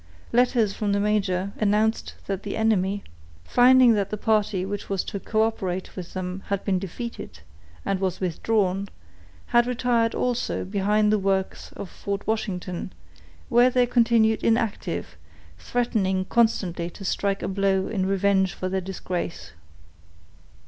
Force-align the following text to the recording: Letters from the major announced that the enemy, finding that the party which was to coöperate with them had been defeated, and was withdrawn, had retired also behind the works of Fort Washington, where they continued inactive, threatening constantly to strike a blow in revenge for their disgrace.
Letters 0.31 0.73
from 0.73 0.93
the 0.93 0.99
major 0.99 1.51
announced 1.59 2.15
that 2.25 2.41
the 2.41 2.57
enemy, 2.57 3.03
finding 3.43 3.93
that 3.93 4.09
the 4.09 4.17
party 4.17 4.65
which 4.65 4.89
was 4.89 5.03
to 5.03 5.19
coöperate 5.19 5.95
with 5.95 6.13
them 6.15 6.41
had 6.47 6.65
been 6.65 6.79
defeated, 6.79 7.41
and 7.85 7.99
was 7.99 8.19
withdrawn, 8.19 8.89
had 9.53 9.67
retired 9.67 10.15
also 10.15 10.65
behind 10.65 11.11
the 11.13 11.19
works 11.19 11.71
of 11.73 11.87
Fort 11.87 12.25
Washington, 12.25 12.91
where 13.47 13.69
they 13.69 13.85
continued 13.85 14.43
inactive, 14.43 15.17
threatening 15.59 16.25
constantly 16.25 16.89
to 16.89 17.05
strike 17.05 17.43
a 17.43 17.47
blow 17.47 17.85
in 17.85 18.07
revenge 18.07 18.55
for 18.55 18.69
their 18.69 18.81
disgrace. 18.81 19.51